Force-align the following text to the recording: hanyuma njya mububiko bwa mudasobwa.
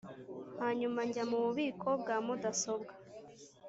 hanyuma 0.61 0.99
njya 1.07 1.23
mububiko 1.29 1.87
bwa 2.01 2.17
mudasobwa. 2.25 2.93